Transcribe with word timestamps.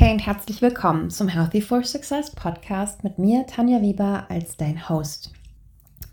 Hey 0.00 0.14
und 0.14 0.20
herzlich 0.20 0.62
willkommen 0.62 1.10
zum 1.10 1.28
Healthy 1.28 1.60
for 1.60 1.84
Success 1.84 2.30
Podcast 2.30 3.04
mit 3.04 3.18
mir, 3.18 3.46
Tanja 3.46 3.82
Weber, 3.82 4.24
als 4.30 4.56
dein 4.56 4.88
Host. 4.88 5.30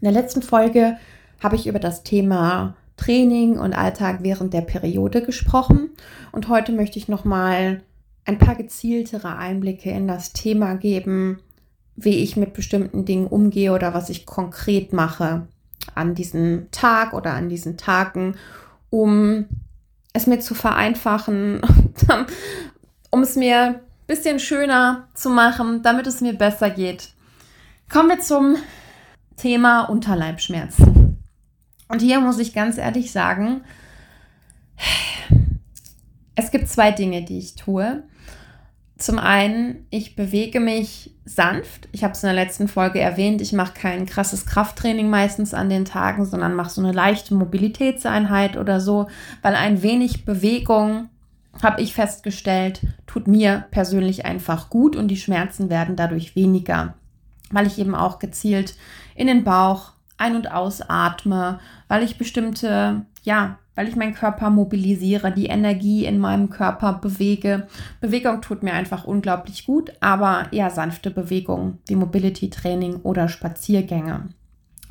In 0.02 0.12
der 0.12 0.12
letzten 0.12 0.42
Folge 0.42 0.98
habe 1.42 1.56
ich 1.56 1.68
über 1.68 1.80
das 1.80 2.04
Thema 2.04 2.76
Training 2.98 3.58
und 3.58 3.72
Alltag 3.72 4.24
während 4.24 4.54
der 4.54 4.60
Periode 4.60 5.24
gesprochen 5.24 5.92
und 6.34 6.50
heute 6.50 6.74
möchte 6.74 7.00
ich 7.00 7.08
nochmal 7.08 7.82
ein 8.26 8.38
paar 8.38 8.56
gezieltere 8.56 9.38
Einblicke 9.38 9.90
in 9.90 10.06
das 10.06 10.34
Thema 10.34 10.76
geben, 10.76 11.40
wie 11.96 12.18
ich 12.18 12.36
mit 12.36 12.52
bestimmten 12.52 13.06
Dingen 13.06 13.28
umgehe 13.28 13.72
oder 13.72 13.94
was 13.94 14.10
ich 14.10 14.26
konkret 14.26 14.92
mache 14.92 15.48
an 15.96 16.14
diesem 16.14 16.68
Tag 16.72 17.14
oder 17.14 17.32
an 17.36 17.48
diesen 17.48 17.78
Tagen, 17.78 18.36
um 18.90 19.46
es 20.12 20.28
mir 20.28 20.42
zu 20.42 20.56
vereinfachen, 20.56 21.62
um 23.10 23.22
es 23.22 23.36
mir 23.36 23.62
ein 23.62 23.80
bisschen 24.08 24.40
schöner 24.40 25.08
zu 25.14 25.30
machen, 25.30 25.82
damit 25.84 26.08
es 26.08 26.22
mir 26.22 26.34
besser 26.34 26.70
geht. 26.70 27.10
Kommen 27.90 28.10
wir 28.10 28.20
zum 28.20 28.58
Thema 29.38 29.84
Unterleibschmerzen. 29.84 31.18
Und 31.88 32.02
hier 32.02 32.20
muss 32.20 32.40
ich 32.40 32.54
ganz 32.54 32.78
ehrlich 32.78 33.12
sagen, 33.12 33.62
es 36.36 36.52
gibt 36.52 36.68
zwei 36.68 36.92
Dinge, 36.92 37.24
die 37.24 37.40
ich 37.40 37.56
tue. 37.56 38.04
Zum 38.98 39.20
einen, 39.20 39.86
ich 39.90 40.16
bewege 40.16 40.60
mich 40.60 41.16
sanft. 41.24 41.88
Ich 41.92 42.04
habe 42.04 42.14
es 42.14 42.24
in 42.24 42.28
der 42.28 42.36
letzten 42.36 42.68
Folge 42.68 43.00
erwähnt, 43.00 43.42
ich 43.42 43.54
mache 43.54 43.74
kein 43.74 44.06
krasses 44.06 44.46
Krafttraining 44.46 45.10
meistens 45.10 45.54
an 45.54 45.70
den 45.70 45.86
Tagen, 45.86 46.26
sondern 46.26 46.56
mache 46.56 46.72
so 46.72 46.82
eine 46.82 46.94
leichte 46.94 47.36
Mobilitätseinheit 47.36 48.58
oder 48.58 48.80
so, 48.80 49.08
weil 49.42 49.56
ein 49.56 49.84
wenig 49.84 50.26
Bewegung, 50.26 51.10
habe 51.64 51.82
ich 51.82 51.94
festgestellt, 51.94 52.82
tut 53.06 53.28
mir 53.28 53.66
persönlich 53.72 54.26
einfach 54.26 54.70
gut 54.70 54.96
und 54.96 55.08
die 55.08 55.18
Schmerzen 55.18 55.70
werden 55.70 55.96
dadurch 55.96 56.36
weniger, 56.36 56.96
weil 57.52 57.68
ich 57.68 57.80
eben 57.80 57.96
auch 57.96 58.20
gezielt 58.20 58.76
in 59.16 59.28
den 59.28 59.44
Bauch 59.44 59.94
ein- 60.18 60.36
und 60.36 60.52
ausatme, 60.52 61.60
weil 61.88 62.04
ich 62.04 62.18
bestimmte, 62.18 63.06
ja, 63.24 63.60
weil 63.76 63.88
ich 63.88 63.96
meinen 63.96 64.16
Körper 64.16 64.50
mobilisiere, 64.50 65.32
die 65.32 65.46
Energie 65.46 66.06
in 66.06 66.18
meinem 66.18 66.50
Körper 66.50 66.94
bewege. 66.94 67.68
Bewegung 68.02 68.42
tut 68.42 68.64
mir 68.64 68.74
einfach 68.74 69.04
unglaublich 69.04 69.68
gut, 69.68 69.92
aber 70.00 70.48
eher 70.52 70.72
sanfte 70.72 71.12
Bewegung 71.12 71.78
wie 71.86 71.96
Mobility 71.96 72.50
Training 72.50 72.96
oder 73.04 73.30
Spaziergänge. 73.30 74.30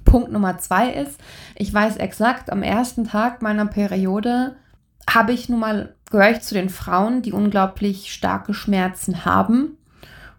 Punkt 0.04 0.30
Nummer 0.30 0.58
zwei 0.58 0.90
ist, 0.90 1.20
ich 1.56 1.74
weiß 1.74 1.96
exakt, 1.96 2.50
am 2.50 2.62
ersten 2.62 3.08
Tag 3.08 3.42
meiner 3.42 3.66
Periode 3.66 4.54
habe 5.10 5.32
ich 5.32 5.48
nun 5.48 5.58
mal, 5.58 5.95
gehöre 6.16 6.30
ich 6.30 6.40
zu 6.40 6.54
den 6.54 6.70
Frauen, 6.70 7.20
die 7.20 7.32
unglaublich 7.32 8.10
starke 8.10 8.54
Schmerzen 8.54 9.26
haben. 9.26 9.76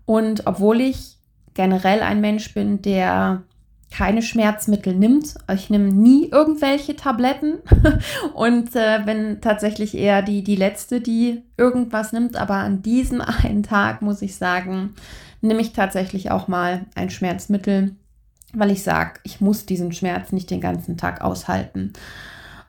Und 0.07 0.47
obwohl 0.47 0.81
ich 0.81 1.17
generell 1.53 2.01
ein 2.01 2.19
Mensch 2.19 2.55
bin, 2.55 2.81
der 2.81 3.43
keine 3.91 4.23
Schmerzmittel 4.23 4.95
nimmt. 4.95 5.35
Ich 5.53 5.69
nehme 5.69 5.89
nie 5.89 6.29
irgendwelche 6.29 6.95
Tabletten 6.95 7.59
und 8.33 8.75
äh, 8.75 9.03
bin 9.05 9.39
tatsächlich 9.39 9.95
eher 9.95 10.23
die, 10.23 10.43
die 10.43 10.55
letzte, 10.55 10.99
die 10.99 11.43
irgendwas 11.57 12.11
nimmt. 12.11 12.37
Aber 12.37 12.55
an 12.55 12.81
diesem 12.81 13.21
einen 13.43 13.61
Tag 13.61 14.01
muss 14.01 14.23
ich 14.23 14.35
sagen, 14.35 14.95
nehme 15.41 15.61
ich 15.61 15.73
tatsächlich 15.73 16.31
auch 16.31 16.47
mal 16.47 16.87
ein 16.95 17.11
Schmerzmittel, 17.11 17.95
weil 18.51 18.71
ich 18.71 18.81
sage, 18.81 19.19
ich 19.23 19.41
muss 19.41 19.67
diesen 19.67 19.93
Schmerz 19.93 20.31
nicht 20.31 20.49
den 20.49 20.59
ganzen 20.59 20.97
Tag 20.97 21.21
aushalten. 21.21 21.93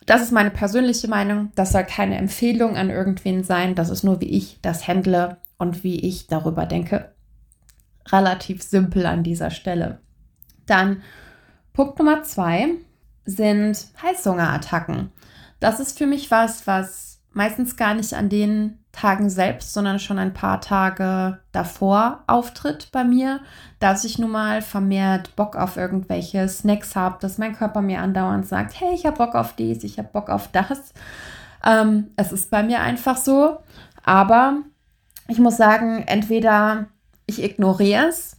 Das 0.09 0.23
ist 0.23 0.33
meine 0.33 0.51
persönliche 0.51 1.07
Meinung. 1.07 1.53
Das 1.55 1.73
soll 1.73 1.85
keine 1.85 2.17
Empfehlung 2.17 2.79
an 2.79 2.89
irgendwen 2.89 3.45
sein. 3.45 3.75
Das 3.75 3.91
ist 3.91 4.05
nur, 4.05 4.23
wie 4.23 4.31
ich 4.31 4.59
das 4.63 4.89
handle 4.89 5.37
und 5.59 5.85
wie 5.85 6.01
ich 6.01 6.29
darüber 6.29 6.65
denke. 6.65 7.13
Relativ 8.07 8.63
simpel 8.63 9.05
an 9.05 9.23
dieser 9.23 9.51
Stelle. 9.51 10.01
Dann 10.65 11.03
Punkt 11.75 11.99
Nummer 11.99 12.23
zwei 12.23 12.69
sind 13.27 13.89
Heißhungerattacken. 14.03 15.13
Das 15.61 15.79
ist 15.79 15.99
für 15.99 16.07
mich 16.07 16.31
was, 16.31 16.67
was 16.67 17.08
meistens 17.33 17.77
gar 17.77 17.95
nicht 17.95 18.15
an 18.15 18.29
den 18.29 18.79
Tagen 18.93 19.31
selbst, 19.31 19.73
sondern 19.73 19.99
schon 19.99 20.19
ein 20.19 20.35
paar 20.35 20.61
Tage 20.61 21.39
davor 21.53 22.25
auftritt 22.27 22.89
bei 22.91 23.05
mir, 23.05 23.41
dass 23.79 24.05
ich 24.05 24.19
nun 24.19 24.31
mal 24.31 24.61
vermehrt 24.61 25.37
Bock 25.37 25.55
auf 25.55 25.77
irgendwelche 25.77 26.49
Snacks 26.49 26.97
habe, 26.97 27.19
dass 27.21 27.39
mein 27.39 27.55
Körper 27.55 27.81
mir 27.81 28.01
andauernd 28.01 28.47
sagt, 28.47 28.81
hey, 28.81 28.95
ich 28.95 29.07
habe 29.07 29.19
Bock 29.19 29.35
auf 29.35 29.55
dies, 29.55 29.85
ich 29.85 29.99
habe 29.99 30.09
Bock 30.13 30.31
auf 30.31 30.49
das. 30.51 30.93
Ähm, 31.65 32.09
es 32.17 32.33
ist 32.33 32.51
bei 32.51 32.63
mir 32.63 32.81
einfach 32.81 33.17
so, 33.17 33.59
aber 34.05 34.59
ich 35.29 35.39
muss 35.39 35.57
sagen, 35.57 36.03
entweder 36.07 36.87
ich 37.27 37.43
ignoriere 37.43 38.09
es 38.09 38.37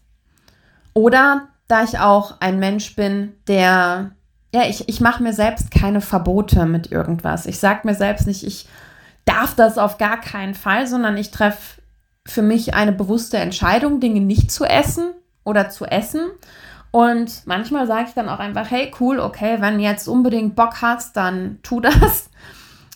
oder 0.94 1.48
da 1.70 1.84
ich 1.84 2.00
auch 2.00 2.42
ein 2.42 2.60
Mensch 2.60 2.96
bin, 2.96 3.34
der, 3.48 4.12
ja, 4.54 4.64
ich, 4.64 4.90
ich 4.90 5.00
mache 5.00 5.22
mir 5.22 5.34
selbst 5.34 5.72
keine 5.72 6.02
Verbote 6.02 6.66
mit 6.66 6.92
irgendwas. 6.92 7.46
Ich 7.46 7.60
sage 7.60 7.82
mir 7.84 7.96
selbst 7.96 8.26
nicht, 8.26 8.46
ich 8.46 8.68
darf 9.26 9.56
das 9.56 9.78
auf 9.78 9.98
gar 9.98 10.20
keinen 10.20 10.56
Fall, 10.56 10.88
sondern 10.88 11.18
ich 11.18 11.32
treffe 11.32 11.82
für 12.26 12.42
mich 12.42 12.74
eine 12.74 12.92
bewusste 12.92 13.38
Entscheidung, 13.38 14.00
Dinge 14.00 14.22
nicht 14.22 14.52
zu 14.52 14.66
essen 14.66 15.12
oder 15.44 15.70
zu 15.70 15.86
essen. 15.86 16.22
Und 16.92 17.46
manchmal 17.46 17.86
sage 17.86 18.06
ich 18.08 18.16
dann 18.16 18.30
auch 18.30 18.40
einfach, 18.40 18.72
hey, 18.72 18.92
cool, 19.00 19.20
okay, 19.20 19.58
wenn 19.60 19.80
jetzt 19.80 20.08
unbedingt 20.08 20.56
Bock 20.56 20.82
hast, 20.82 21.16
dann 21.18 21.60
tu 21.64 21.80
das. 21.80 22.30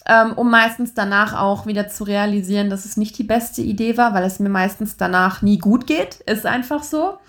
Ähm, 0.05 0.33
um 0.33 0.51
meistens 0.51 0.93
danach 0.93 1.39
auch 1.39 1.65
wieder 1.65 1.87
zu 1.87 2.03
realisieren, 2.03 2.69
dass 2.69 2.83
es 2.83 2.97
nicht 2.97 3.17
die 3.17 3.23
beste 3.23 3.61
Idee 3.61 3.95
war, 3.95 4.13
weil 4.13 4.25
es 4.25 4.37
mir 4.37 4.49
meistens 4.49 4.97
danach 4.97 5.41
nie 5.41 5.59
gut 5.59 5.87
geht. 5.87 6.15
Ist 6.25 6.45
einfach 6.45 6.83
so. 6.83 7.19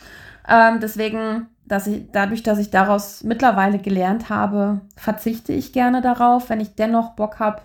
Ähm, 0.48 0.80
deswegen, 0.80 1.46
dass 1.66 1.86
ich, 1.86 2.10
dadurch, 2.12 2.42
dass 2.42 2.58
ich 2.58 2.70
daraus 2.70 3.24
mittlerweile 3.24 3.78
gelernt 3.78 4.28
habe, 4.28 4.80
verzichte 4.96 5.52
ich 5.52 5.72
gerne 5.72 6.02
darauf. 6.02 6.50
Wenn 6.50 6.60
ich 6.60 6.74
dennoch 6.74 7.10
Bock 7.10 7.38
habe, 7.38 7.62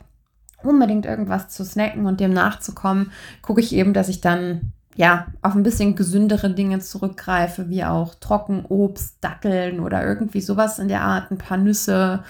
unbedingt 0.63 1.05
irgendwas 1.05 1.49
zu 1.49 1.63
snacken 1.63 2.05
und 2.05 2.19
dem 2.19 2.33
nachzukommen, 2.33 3.11
gucke 3.41 3.61
ich 3.61 3.73
eben, 3.73 3.93
dass 3.93 4.09
ich 4.09 4.21
dann 4.21 4.73
ja 4.95 5.27
auf 5.41 5.55
ein 5.55 5.63
bisschen 5.63 5.95
gesündere 5.95 6.49
Dinge 6.49 6.79
zurückgreife, 6.79 7.69
wie 7.69 7.85
auch 7.85 8.15
Trockenobst, 8.15 9.17
Datteln 9.21 9.79
oder 9.79 10.05
irgendwie 10.05 10.41
sowas 10.41 10.79
in 10.79 10.89
der 10.89 11.01
Art, 11.01 11.31
ein 11.31 11.37
paar 11.37 11.57
Nüsse, 11.57 12.23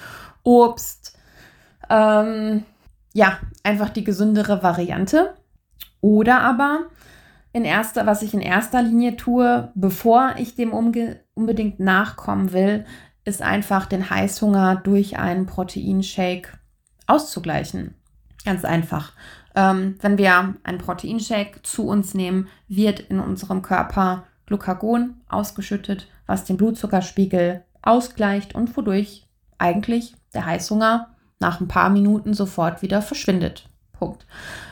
Obst. 0.43 1.17
Ähm, 1.89 2.63
ja, 3.13 3.39
einfach 3.63 3.89
die 3.89 4.03
gesündere 4.03 4.61
Variante. 4.61 5.33
Oder 6.01 6.41
aber 6.41 6.85
in 7.51 7.65
erster, 7.65 8.05
was 8.05 8.21
ich 8.21 8.33
in 8.33 8.41
erster 8.41 8.81
Linie 8.81 9.15
tue, 9.15 9.71
bevor 9.75 10.35
ich 10.37 10.55
dem 10.55 10.71
unbedingt 10.71 11.79
nachkommen 11.79 12.53
will, 12.53 12.85
ist 13.25 13.41
einfach 13.41 13.85
den 13.85 14.09
Heißhunger 14.09 14.77
durch 14.77 15.17
einen 15.17 15.45
Proteinshake 15.45 16.59
auszugleichen. 17.07 17.95
Ganz 18.45 18.65
einfach. 18.65 19.13
Ähm, 19.55 19.95
wenn 20.01 20.17
wir 20.17 20.55
einen 20.63 20.77
Proteinshake 20.77 21.61
zu 21.63 21.87
uns 21.87 22.13
nehmen, 22.13 22.47
wird 22.67 22.99
in 22.99 23.19
unserem 23.19 23.61
Körper 23.61 24.23
Glucagon 24.45 25.15
ausgeschüttet, 25.27 26.07
was 26.25 26.45
den 26.45 26.57
Blutzuckerspiegel 26.57 27.63
ausgleicht 27.81 28.55
und 28.55 28.75
wodurch 28.77 29.27
eigentlich 29.57 30.15
der 30.33 30.45
Heißhunger 30.45 31.15
nach 31.39 31.59
ein 31.61 31.67
paar 31.67 31.89
Minuten 31.89 32.33
sofort 32.33 32.81
wieder 32.81 33.01
verschwindet. 33.01 33.68
Punkt. 33.99 34.25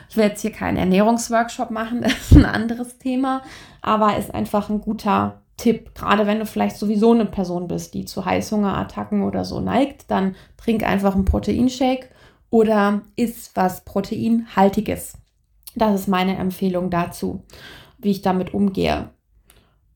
Ich 0.08 0.16
will 0.16 0.24
jetzt 0.24 0.40
hier 0.40 0.52
keinen 0.52 0.78
Ernährungsworkshop 0.78 1.70
machen, 1.70 2.00
das 2.02 2.12
ist 2.12 2.32
ein 2.32 2.46
anderes 2.46 2.98
Thema, 2.98 3.42
aber 3.82 4.16
ist 4.16 4.34
einfach 4.34 4.70
ein 4.70 4.80
guter 4.80 5.42
Tipp. 5.58 5.94
Gerade 5.94 6.26
wenn 6.26 6.38
du 6.38 6.46
vielleicht 6.46 6.76
sowieso 6.76 7.12
eine 7.12 7.26
Person 7.26 7.68
bist, 7.68 7.94
die 7.94 8.06
zu 8.06 8.24
Heißhungerattacken 8.24 9.22
oder 9.22 9.44
so 9.44 9.60
neigt, 9.60 10.10
dann 10.10 10.34
trink 10.56 10.82
einfach 10.82 11.14
einen 11.14 11.24
Proteinshake 11.24 12.08
oder 12.50 13.02
isst 13.16 13.54
was 13.54 13.84
Proteinhaltiges. 13.84 15.18
Das 15.74 16.00
ist 16.00 16.08
meine 16.08 16.36
Empfehlung 16.36 16.90
dazu, 16.90 17.44
wie 17.98 18.10
ich 18.10 18.22
damit 18.22 18.54
umgehe. 18.54 19.10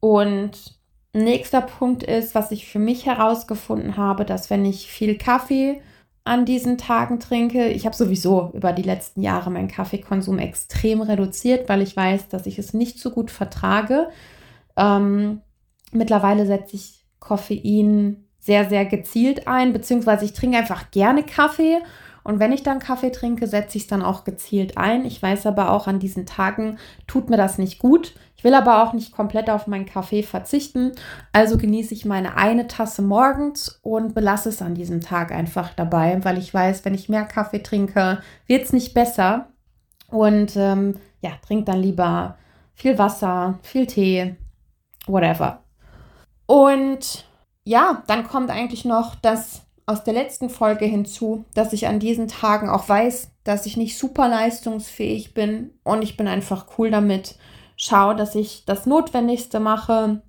Und 0.01 0.79
nächster 1.13 1.61
Punkt 1.61 2.03
ist, 2.03 2.35
was 2.35 2.51
ich 2.51 2.67
für 2.67 2.79
mich 2.79 3.07
herausgefunden 3.07 3.97
habe, 3.97 4.25
dass 4.25 4.51
wenn 4.51 4.65
ich 4.65 4.91
viel 4.91 5.17
Kaffee 5.17 5.81
an 6.25 6.45
diesen 6.45 6.79
Tagen 6.79 7.19
trinke. 7.19 7.69
Ich 7.69 7.85
habe 7.85 7.97
sowieso 7.97 8.51
über 8.55 8.73
die 8.73 8.83
letzten 8.83 9.23
Jahre 9.23 9.51
meinen 9.51 9.69
Kaffeekonsum 9.69 10.39
extrem 10.39 11.01
reduziert, 11.03 11.69
weil 11.69 11.83
ich 11.83 11.97
weiß, 11.97 12.29
dass 12.29 12.47
ich 12.47 12.59
es 12.59 12.75
nicht 12.75 12.99
so 12.99 13.11
gut 13.11 13.31
vertrage. 13.31 14.09
Ähm, 14.77 15.41
mittlerweile 15.91 16.47
setze 16.47 16.77
ich 16.77 17.05
Koffein 17.19 18.25
sehr, 18.39 18.69
sehr 18.69 18.85
gezielt 18.85 19.47
ein, 19.47 19.73
beziehungsweise 19.73 20.25
ich 20.25 20.33
trinke 20.33 20.59
einfach 20.59 20.91
gerne 20.91 21.23
Kaffee 21.23 21.79
und 22.25 22.39
wenn 22.39 22.53
ich 22.53 22.63
dann 22.63 22.79
Kaffee 22.79 23.11
trinke, 23.11 23.47
setze 23.47 23.79
ich 23.79 23.85
es 23.85 23.89
dann 23.89 24.03
auch 24.03 24.25
gezielt 24.25 24.79
ein. 24.79 25.05
Ich 25.05 25.21
weiß 25.21 25.47
aber 25.47 25.71
auch, 25.71 25.87
an 25.87 25.99
diesen 25.99 26.27
Tagen 26.27 26.79
tut 27.07 27.31
mir 27.31 27.37
das 27.37 27.59
nicht 27.59 27.79
gut. 27.79 28.15
Ich 28.37 28.45
will 28.45 28.55
aber 28.55 28.83
auch 28.83 28.93
nicht 28.93 29.13
komplett 29.13 29.51
auf 29.51 29.67
meinen 29.67 29.87
Kaffee 29.87 30.23
verzichten. 30.23 30.93
Also 31.33 31.59
genieße 31.59 31.95
ich 31.95 32.05
meine 32.05 32.37
eine 32.37 32.67
Tasse 32.67 33.03
morgens 33.03 33.81
und 33.83 34.15
belasse 34.15 34.49
es 34.49 34.63
an 34.63 34.75
diesem 34.75 35.01
Tag 35.01 35.33
einfach 35.33 35.75
dabei, 35.75 36.19
weil 36.23 36.39
ich 36.39 36.53
weiß, 36.53 36.85
wenn 36.85 36.95
ich 36.95 37.09
mehr 37.09 37.25
Kaffee 37.25 37.63
trinke, 37.63 38.21
wird 38.47 38.65
es 38.65 38.73
nicht 38.73 38.95
besser. 38.95 39.49
Und 40.09 40.57
ähm, 40.57 40.97
ja, 41.21 41.31
trink 41.47 41.67
dann 41.67 41.81
lieber 41.81 42.37
viel 42.75 42.99
Wasser, 42.99 43.59
viel 43.63 43.87
Tee, 43.87 44.37
whatever. 45.07 45.63
Und 46.47 47.25
ja, 47.65 48.03
dann 48.07 48.27
kommt 48.27 48.51
eigentlich 48.51 48.85
noch 48.85 49.15
das 49.15 49.63
aus 49.87 50.05
der 50.05 50.15
letzten 50.15 50.49
Folge 50.49 50.85
hinzu, 50.85 51.45
dass 51.55 51.73
ich 51.73 51.87
an 51.87 51.99
diesen 51.99 52.29
Tagen 52.29 52.69
auch 52.69 52.89
weiß, 52.89 53.31
dass 53.45 53.67
ich 53.67 53.77
nicht 53.77 53.99
super 53.99 54.29
leistungsfähig 54.29 55.35
bin 55.35 55.71
und 55.83 56.03
ich 56.03 56.17
bin 56.17 56.29
einfach 56.29 56.79
cool 56.79 56.91
damit. 56.91 57.37
Schau, 57.77 58.15
dass 58.15 58.35
ich 58.35 58.65
das 58.65 58.87
Notwendigste 58.87 59.59
mache 59.61 60.23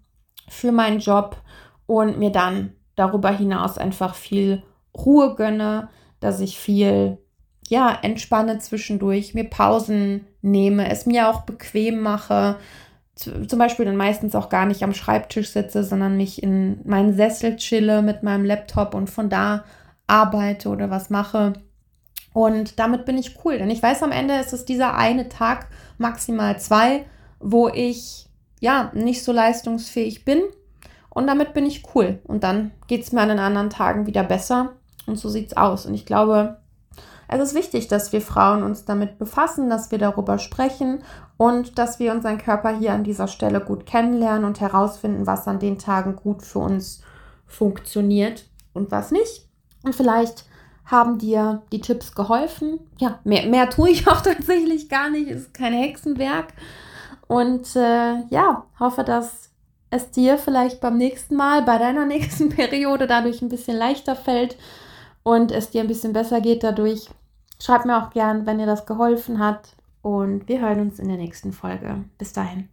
für 0.49 0.71
meinen 0.71 0.99
Job 0.99 1.37
und 1.85 2.17
mir 2.17 2.31
dann 2.31 2.73
darüber 2.95 3.31
hinaus 3.31 3.77
einfach 3.77 4.15
viel 4.15 4.63
Ruhe 4.95 5.35
gönne, 5.35 5.89
dass 6.19 6.39
ich 6.39 6.57
viel 6.57 7.19
ja, 7.67 7.97
entspanne 8.01 8.59
zwischendurch, 8.59 9.33
mir 9.33 9.49
Pausen 9.49 10.27
nehme, 10.41 10.89
es 10.89 11.05
mir 11.05 11.29
auch 11.29 11.41
bequem 11.41 12.01
mache, 12.01 12.57
zum 13.15 13.59
Beispiel 13.59 13.85
dann 13.85 13.95
meistens 13.95 14.35
auch 14.35 14.49
gar 14.49 14.65
nicht 14.65 14.83
am 14.83 14.93
Schreibtisch 14.93 15.51
sitze, 15.51 15.83
sondern 15.83 16.17
mich 16.17 16.41
in 16.41 16.81
meinen 16.85 17.15
Sessel 17.15 17.57
chille 17.57 18.01
mit 18.01 18.23
meinem 18.23 18.43
Laptop 18.43 18.95
und 18.95 19.09
von 19.09 19.29
da 19.29 19.63
arbeite 20.07 20.69
oder 20.69 20.89
was 20.89 21.09
mache. 21.09 21.53
Und 22.33 22.79
damit 22.79 23.05
bin 23.05 23.17
ich 23.17 23.37
cool, 23.45 23.59
denn 23.59 23.69
ich 23.69 23.83
weiß, 23.83 24.01
am 24.01 24.11
Ende 24.11 24.35
ist 24.35 24.53
es 24.53 24.65
dieser 24.65 24.95
eine 24.95 25.29
Tag, 25.29 25.67
maximal 25.99 26.59
zwei, 26.59 27.05
wo 27.39 27.69
ich 27.69 28.27
ja 28.59 28.91
nicht 28.93 29.23
so 29.23 29.31
leistungsfähig 29.31 30.25
bin. 30.25 30.41
Und 31.09 31.27
damit 31.27 31.53
bin 31.53 31.67
ich 31.67 31.83
cool. 31.93 32.19
Und 32.23 32.43
dann 32.43 32.71
geht 32.87 33.03
es 33.03 33.11
mir 33.11 33.21
an 33.21 33.29
den 33.29 33.39
anderen 33.39 33.69
Tagen 33.69 34.07
wieder 34.07 34.23
besser. 34.23 34.73
Und 35.05 35.17
so 35.17 35.29
sieht 35.29 35.47
es 35.47 35.57
aus. 35.57 35.85
Und 35.85 35.93
ich 35.93 36.07
glaube, 36.07 36.57
es 37.27 37.39
ist 37.39 37.55
wichtig, 37.55 37.87
dass 37.87 38.13
wir 38.13 38.21
Frauen 38.21 38.63
uns 38.63 38.85
damit 38.85 39.19
befassen, 39.19 39.69
dass 39.69 39.91
wir 39.91 39.99
darüber 39.99 40.39
sprechen 40.39 41.03
und 41.43 41.77
dass 41.77 41.99
wir 41.99 42.13
unseren 42.13 42.37
Körper 42.37 42.69
hier 42.69 42.93
an 42.93 43.03
dieser 43.03 43.27
Stelle 43.27 43.59
gut 43.59 43.85
kennenlernen 43.85 44.45
und 44.45 44.61
herausfinden, 44.61 45.27
was 45.27 45.45
an 45.45 45.59
den 45.59 45.77
Tagen 45.77 46.15
gut 46.15 46.41
für 46.41 46.59
uns 46.59 47.01
funktioniert 47.45 48.45
und 48.71 48.91
was 48.91 49.11
nicht. 49.11 49.49
Und 49.83 49.93
vielleicht 49.93 50.45
haben 50.85 51.17
dir 51.17 51.61
die 51.73 51.81
Tipps 51.81 52.15
geholfen. 52.15 52.79
Ja, 52.97 53.19
mehr, 53.25 53.45
mehr 53.47 53.69
tue 53.69 53.89
ich 53.89 54.07
auch 54.07 54.21
tatsächlich 54.21 54.87
gar 54.87 55.09
nicht, 55.09 55.27
ist 55.27 55.53
kein 55.53 55.73
Hexenwerk. 55.73 56.53
Und 57.27 57.75
äh, 57.75 58.21
ja, 58.29 58.65
hoffe, 58.79 59.03
dass 59.03 59.49
es 59.89 60.11
dir 60.11 60.37
vielleicht 60.37 60.79
beim 60.79 60.95
nächsten 60.95 61.35
Mal, 61.35 61.61
bei 61.63 61.77
deiner 61.77 62.05
nächsten 62.15 62.47
Periode 62.47 63.05
dadurch 63.05 63.41
ein 63.41 63.49
bisschen 63.49 63.75
leichter 63.75 64.15
fällt 64.15 64.55
und 65.23 65.51
es 65.51 65.71
dir 65.71 65.81
ein 65.81 65.89
bisschen 65.89 66.13
besser 66.13 66.39
geht 66.39 66.63
dadurch. 66.63 67.09
Schreib 67.61 67.83
mir 67.83 68.01
auch 68.01 68.11
gern, 68.11 68.45
wenn 68.45 68.59
dir 68.59 68.65
das 68.65 68.85
geholfen 68.85 69.39
hat. 69.39 69.75
Und 70.03 70.49
wir 70.49 70.61
hören 70.61 70.81
uns 70.81 70.99
in 70.99 71.07
der 71.07 71.17
nächsten 71.17 71.53
Folge. 71.53 72.03
Bis 72.19 72.33
dahin. 72.33 72.69